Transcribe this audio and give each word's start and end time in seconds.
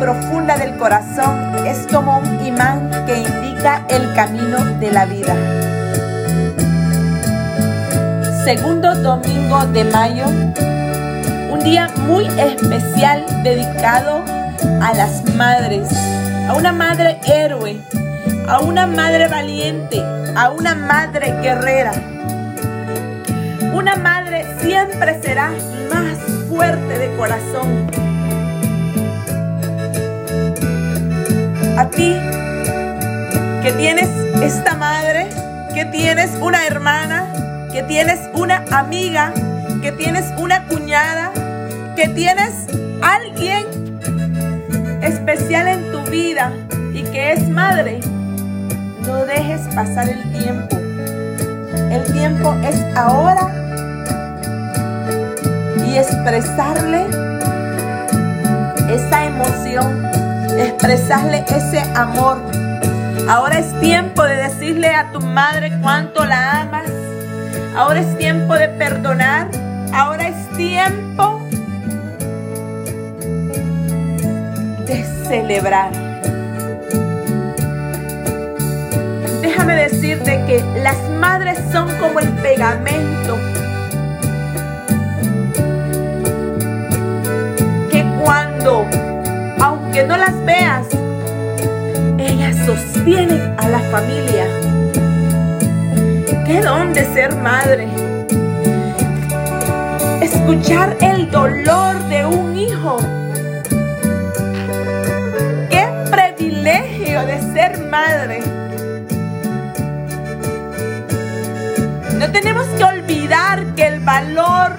profunda 0.00 0.56
del 0.56 0.76
corazón 0.78 1.64
es 1.64 1.86
como 1.92 2.18
un 2.18 2.44
imán 2.44 2.90
que 3.06 3.18
indica 3.18 3.86
el 3.88 4.12
camino 4.14 4.64
de 4.80 4.90
la 4.90 5.06
vida. 5.06 5.34
Segundo 8.44 8.94
domingo 8.96 9.64
de 9.66 9.84
mayo, 9.84 10.26
un 11.52 11.60
día 11.62 11.88
muy 12.08 12.26
especial 12.26 13.24
dedicado 13.44 14.24
a 14.82 14.92
las 14.92 15.22
madres, 15.36 15.88
a 16.48 16.54
una 16.54 16.72
madre 16.72 17.20
héroe, 17.24 17.80
a 18.48 18.58
una 18.60 18.88
madre 18.88 19.28
valiente, 19.28 20.02
a 20.34 20.50
una 20.50 20.74
madre 20.74 21.32
guerrera. 21.42 21.92
Una 23.72 23.94
madre 23.94 24.46
siempre 24.60 25.22
será 25.22 25.52
más 25.92 26.18
fuerte 26.48 26.98
de 26.98 27.16
corazón. 27.16 28.09
A 31.76 31.88
ti 31.90 32.16
que 33.62 33.72
tienes 33.76 34.08
esta 34.42 34.74
madre, 34.74 35.28
que 35.74 35.84
tienes 35.86 36.30
una 36.40 36.66
hermana, 36.66 37.26
que 37.72 37.82
tienes 37.82 38.20
una 38.34 38.64
amiga, 38.70 39.32
que 39.82 39.92
tienes 39.92 40.26
una 40.38 40.66
cuñada, 40.66 41.32
que 41.96 42.08
tienes 42.08 42.66
alguien 43.02 43.66
especial 45.02 45.68
en 45.68 45.90
tu 45.92 46.02
vida 46.10 46.52
y 46.92 47.02
que 47.02 47.32
es 47.32 47.48
madre, 47.48 48.00
no 49.06 49.24
dejes 49.24 49.60
pasar 49.74 50.08
el 50.08 50.22
tiempo. 50.32 50.76
El 51.90 52.04
tiempo 52.12 52.54
es 52.62 52.96
ahora 52.96 53.48
y 55.86 55.96
expresarle 55.96 57.06
esa 58.88 59.24
emoción, 59.24 60.10
expresarle 60.64 61.44
ese 61.48 61.80
amor. 61.94 62.38
Ahora 63.28 63.58
es 63.58 63.78
tiempo 63.80 64.22
de 64.24 64.36
decirle 64.36 64.88
a 64.94 65.10
tu 65.12 65.20
madre 65.20 65.72
cuánto 65.80 66.24
la 66.24 66.62
amas. 66.62 66.90
Ahora 67.76 68.00
es 68.00 68.18
tiempo 68.18 68.54
de 68.54 68.68
perdonar. 68.68 69.48
Ahora 69.92 70.28
es 70.28 70.56
tiempo 70.56 71.40
de 74.86 75.04
celebrar. 75.26 75.90
Déjame 79.42 79.74
decirte 79.74 80.44
que 80.46 80.64
las 80.82 80.96
madres 81.20 81.58
son 81.72 81.88
como 81.98 82.20
el 82.20 82.28
pegamento 82.28 83.38
familia. 93.90 94.46
¿Qué 96.46 96.60
don 96.62 96.92
de 96.92 97.04
ser 97.12 97.34
madre? 97.36 97.88
Escuchar 100.22 100.96
el 101.00 101.30
dolor 101.30 101.98
de 102.08 102.24
un 102.24 102.56
hijo. 102.56 102.98
Qué 105.70 105.88
privilegio 106.10 107.26
de 107.26 107.40
ser 107.52 107.78
madre. 107.90 108.40
No 112.18 112.30
tenemos 112.30 112.66
que 112.76 112.84
olvidar 112.84 113.64
que 113.74 113.86
el 113.86 114.00
valor 114.00 114.76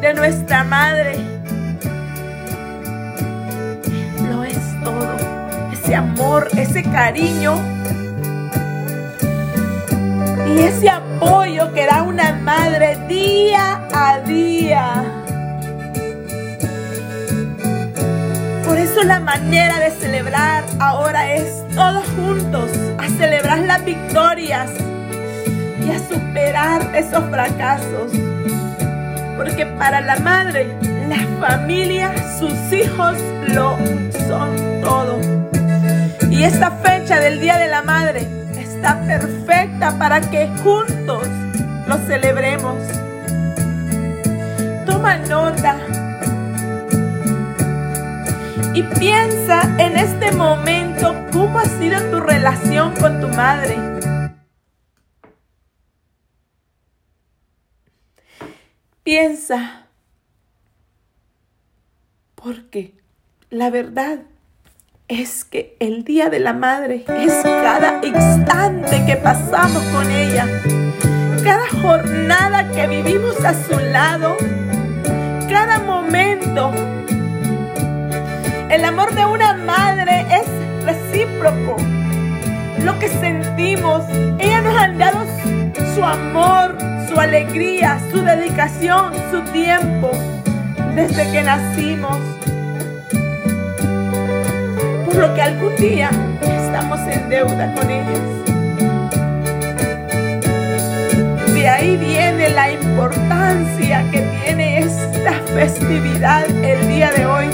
de 0.00 0.14
nuestra 0.14 0.64
madre 0.64 1.32
amor, 5.94 6.48
ese 6.56 6.82
cariño 6.82 7.54
y 10.54 10.60
ese 10.60 10.88
apoyo 10.90 11.72
que 11.72 11.86
da 11.86 12.02
una 12.02 12.32
madre 12.32 12.98
día 13.08 13.80
a 13.92 14.20
día. 14.20 15.04
Por 18.64 18.78
eso 18.78 19.02
la 19.04 19.20
manera 19.20 19.78
de 19.78 19.90
celebrar 19.90 20.64
ahora 20.78 21.34
es 21.34 21.64
todos 21.74 22.04
juntos, 22.16 22.70
a 22.98 23.08
celebrar 23.08 23.60
las 23.60 23.84
victorias 23.84 24.70
y 25.86 25.90
a 25.90 25.98
superar 25.98 26.94
esos 26.94 27.24
fracasos. 27.30 28.12
Porque 29.36 29.66
para 29.78 30.00
la 30.00 30.16
madre, 30.16 30.76
la 31.08 31.46
familia, 31.46 32.12
sus 32.38 32.54
hijos 32.72 33.16
lo 33.48 33.76
son 34.28 34.80
todo. 34.82 35.18
Y 36.30 36.44
esta 36.44 36.70
fecha 36.70 37.20
del 37.20 37.40
Día 37.40 37.58
de 37.58 37.68
la 37.68 37.82
Madre 37.82 38.41
perfecta 38.82 39.96
para 39.98 40.20
que 40.20 40.48
juntos 40.62 41.28
lo 41.86 41.96
celebremos. 41.98 42.76
Toma 44.86 45.16
nota 45.18 45.76
y 48.74 48.82
piensa 48.82 49.62
en 49.78 49.96
este 49.96 50.32
momento 50.32 51.14
cómo 51.32 51.58
ha 51.58 51.64
sido 51.64 52.00
tu 52.10 52.20
relación 52.20 52.94
con 52.96 53.20
tu 53.20 53.28
madre. 53.28 53.76
Piensa, 59.02 59.86
porque 62.34 62.94
la 63.50 63.70
verdad 63.70 64.20
es 65.12 65.44
que 65.44 65.76
el 65.78 66.04
Día 66.04 66.30
de 66.30 66.40
la 66.40 66.54
Madre 66.54 67.04
es 67.06 67.42
cada 67.42 68.00
instante 68.02 69.04
que 69.04 69.16
pasamos 69.16 69.82
con 69.92 70.10
ella, 70.10 70.46
cada 71.44 71.68
jornada 71.82 72.70
que 72.70 72.86
vivimos 72.86 73.38
a 73.44 73.52
su 73.52 73.78
lado, 73.78 74.36
cada 75.50 75.80
momento. 75.80 76.72
El 78.70 78.84
amor 78.86 79.14
de 79.14 79.26
una 79.26 79.54
madre 79.54 80.24
es 80.30 80.46
recíproco. 80.86 81.76
Lo 82.82 82.98
que 82.98 83.08
sentimos, 83.08 84.04
ella 84.38 84.62
nos 84.62 84.76
ha 84.80 84.88
dado 84.88 85.26
su 85.94 86.02
amor, 86.02 86.78
su 87.08 87.20
alegría, 87.20 88.00
su 88.10 88.22
dedicación, 88.22 89.12
su 89.30 89.42
tiempo 89.52 90.10
desde 90.94 91.30
que 91.30 91.42
nacimos 91.42 92.18
lo 95.14 95.34
que 95.34 95.42
algún 95.42 95.76
día 95.76 96.10
estamos 96.42 97.00
en 97.00 97.28
deuda 97.28 97.74
con 97.74 97.90
ellos. 97.90 98.42
De 101.54 101.68
ahí 101.68 101.96
viene 101.96 102.50
la 102.50 102.70
importancia 102.72 104.04
que 104.10 104.20
tiene 104.44 104.78
esta 104.80 105.32
festividad 105.54 106.44
el 106.64 106.88
día 106.88 107.10
de 107.12 107.26
hoy 107.26 107.46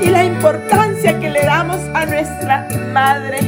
y 0.00 0.10
la 0.10 0.24
importancia 0.24 1.18
que 1.20 1.30
le 1.30 1.42
damos 1.42 1.80
a 1.94 2.06
nuestra 2.06 2.66
madre. 2.92 3.38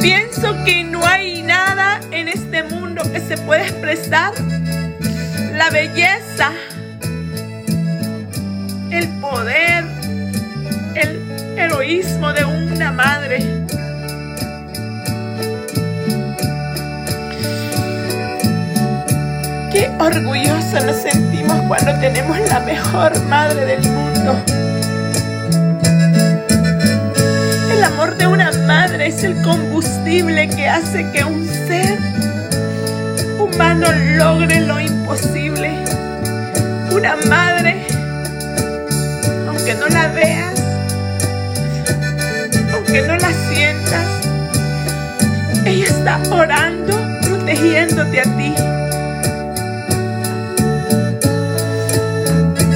Pienso 0.00 0.54
que 0.64 0.84
no 0.84 1.04
hay 1.06 1.42
nada 1.42 2.00
en 2.10 2.28
este 2.28 2.62
mundo 2.64 3.02
que 3.12 3.20
se 3.20 3.36
pueda 3.38 3.62
expresar 3.62 4.32
la 5.54 5.70
belleza, 5.70 6.50
el 8.90 9.08
poder, 9.20 9.73
heroísmo 11.56 12.32
de 12.32 12.44
una 12.44 12.92
madre. 12.92 13.38
Qué 19.72 19.90
orgullosos 19.98 20.84
nos 20.84 20.96
sentimos 20.96 21.60
cuando 21.66 21.92
tenemos 22.00 22.38
la 22.48 22.60
mejor 22.60 23.20
madre 23.24 23.64
del 23.66 23.90
mundo. 23.90 24.36
El 27.72 27.82
amor 27.82 28.16
de 28.16 28.26
una 28.26 28.52
madre 28.66 29.08
es 29.08 29.24
el 29.24 29.40
combustible 29.42 30.48
que 30.48 30.68
hace 30.68 31.10
que 31.10 31.24
un 31.24 31.46
ser 31.46 31.98
humano 33.38 33.88
logre 34.16 34.60
lo 34.60 34.80
imposible. 34.80 35.74
Una 36.92 37.16
madre, 37.28 37.84
aunque 39.48 39.74
no 39.74 39.88
la 39.88 40.08
veas, 40.08 40.63
que 42.94 43.02
no 43.02 43.16
la 43.16 43.32
sientas, 43.52 44.06
ella 45.64 45.84
está 45.84 46.22
orando, 46.30 46.96
protegiéndote 47.22 48.20
a 48.20 48.22
ti. 48.22 48.54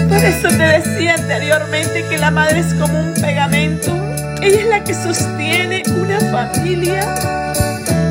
Por 0.08 0.18
eso 0.18 0.48
te 0.48 0.64
decía 0.64 1.14
anteriormente 1.14 2.04
que 2.10 2.18
la 2.18 2.32
madre 2.32 2.58
es 2.58 2.74
como 2.74 2.98
un 2.98 3.14
pegamento. 3.14 3.96
Ella 4.42 4.60
es 4.60 4.66
la 4.66 4.82
que 4.82 4.92
sostiene 4.92 5.84
una 5.86 6.18
familia. 6.32 7.14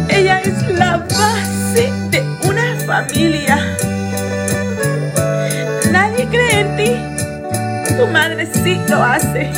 Ella 0.07 0.39
es 0.39 0.65
la 0.77 1.03
base 1.09 1.91
de 2.09 2.23
una 2.47 2.73
familia. 2.85 3.57
Nadie 5.91 6.25
cree 6.27 6.61
en 6.61 6.77
ti. 6.77 7.97
Tu 7.97 8.07
madre 8.07 8.47
sí 8.63 8.79
lo 8.87 9.03
hace. 9.03 9.51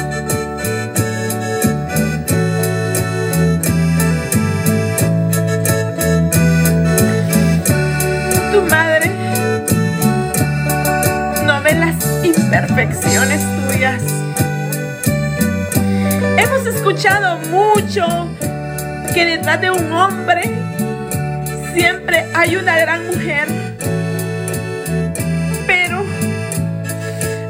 Tu 8.60 8.66
madre 8.66 9.10
no 11.46 11.62
ve 11.62 11.76
las 11.76 11.96
imperfecciones 12.26 13.42
tuyas. 13.70 14.04
Hemos 16.38 16.66
escuchado 16.66 17.38
mucho 17.52 18.06
que 19.14 19.26
detrás 19.26 19.62
de 19.62 19.72
un 19.72 19.90
hombre 19.94 20.42
siempre 21.74 22.26
hay 22.36 22.58
una 22.58 22.78
gran 22.78 23.08
mujer. 23.08 23.48
Pero 25.66 26.04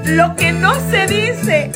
lo 0.05 0.35
que 0.35 0.51
no 0.51 0.75
se 0.91 1.07
dice, 1.07 1.71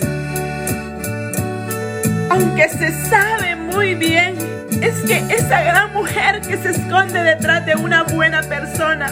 aunque 2.29 2.69
se 2.69 2.91
sabe 3.09 3.55
muy 3.55 3.95
bien, 3.95 4.42
es 4.83 5.01
que 5.03 5.17
esa 5.33 5.61
gran 5.63 5.93
mujer 5.93 6.41
que 6.41 6.57
se 6.57 6.71
esconde 6.71 7.23
detrás 7.23 7.65
de 7.65 7.73
una 7.75 8.03
buena 8.03 8.43
persona, 8.43 9.07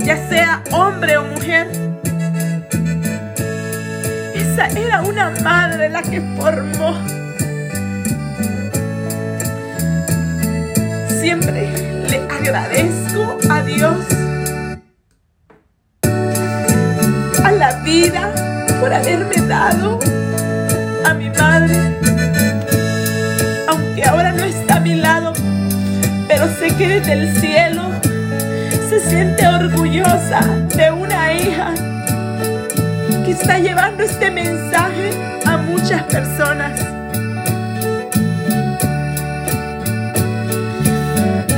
ya 0.00 0.16
sea 0.28 0.62
hombre 0.70 1.16
o 1.16 1.24
mujer, 1.24 1.66
esa 4.34 4.66
era 4.68 5.00
una 5.00 5.30
madre 5.42 5.88
la 5.88 6.02
que 6.02 6.20
formó. 6.36 6.94
Siempre 11.20 11.70
le 12.10 12.18
agradezco 12.30 13.38
a 13.48 13.62
Dios, 13.62 13.96
a 17.42 17.50
la 17.50 17.72
vida, 17.82 18.30
por 18.78 18.92
haberme 18.92 19.36
dado 19.48 19.98
a 21.02 21.14
mi 21.14 21.30
madre. 21.30 21.96
Aunque 23.68 24.04
ahora 24.04 24.35
que 26.74 26.88
desde 26.88 27.12
el 27.12 27.36
cielo 27.36 27.82
se 28.88 28.98
siente 29.08 29.46
orgullosa 29.46 30.40
de 30.74 30.90
una 30.90 31.32
hija 31.32 31.72
que 33.24 33.30
está 33.30 33.58
llevando 33.58 34.02
este 34.02 34.30
mensaje 34.30 35.10
a 35.44 35.56
muchas 35.58 36.02
personas. 36.04 36.80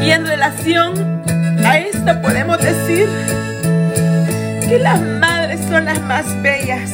Y 0.02 0.10
en 0.10 0.26
relación 0.26 1.22
a 1.64 1.78
esto 1.78 2.20
podemos 2.20 2.58
decir 2.58 3.08
que 4.68 4.78
las 4.78 5.00
madres 5.00 5.60
son 5.68 5.86
las 5.86 6.00
más 6.02 6.26
bellas. 6.42 6.90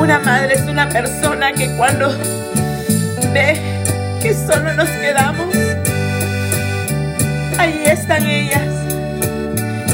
Una 0.00 0.18
madre 0.18 0.54
es 0.54 0.62
una 0.62 0.88
persona 0.88 1.52
que 1.52 1.76
cuando 1.76 2.08
ve 3.34 3.60
que 4.22 4.32
solo 4.32 4.72
nos 4.72 4.88
quedamos, 4.88 5.54
ahí 7.58 7.82
están 7.84 8.26
ellas. 8.26 8.64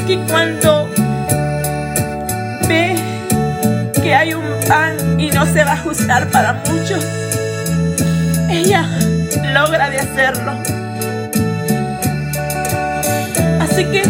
Que 0.07 0.17
cuando 0.29 0.89
ve 2.69 2.95
que 4.01 4.15
hay 4.15 4.33
un 4.33 4.45
pan 4.65 5.19
y 5.19 5.29
no 5.29 5.45
se 5.45 5.65
va 5.65 5.71
a 5.71 5.73
ajustar 5.73 6.29
para 6.29 6.53
muchos, 6.53 7.03
ella 8.49 8.87
logra 9.53 9.89
de 9.89 9.99
hacerlo. 9.99 10.53
Así 13.59 13.83
que, 13.91 14.03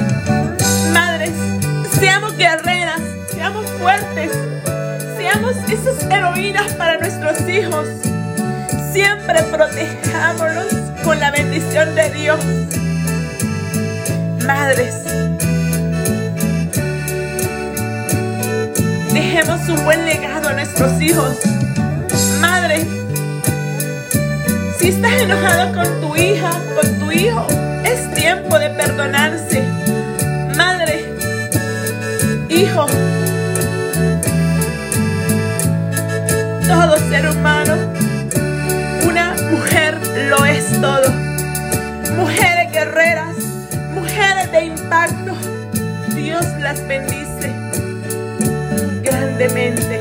esas 5.88 6.12
heroínas 6.12 6.74
para 6.74 6.98
nuestros 6.98 7.48
hijos. 7.48 7.88
Siempre 8.92 9.44
protejámoslos 9.44 10.74
con 11.04 11.20
la 11.20 11.32
bendición 11.32 11.94
de 11.96 12.10
Dios. 12.12 12.40
Madres, 14.46 14.96
dejemos 19.14 19.68
un 19.70 19.84
buen 19.84 20.06
legado 20.06 20.50
a 20.50 20.54
nuestros 20.54 21.02
hijos. 21.02 21.38
Madre, 22.42 22.86
si 24.80 24.90
estás 24.90 25.14
enojado 25.22 25.74
con 25.74 26.02
tu 26.02 26.16
hija, 26.16 26.52
con 26.80 27.00
tu 27.00 27.12
hijo, 27.12 27.48
mujeres 43.94 44.52
de 44.52 44.66
impacto. 44.66 45.34
Dios 46.16 46.44
las 46.60 46.86
bendice 46.88 47.54
grandemente. 49.04 49.97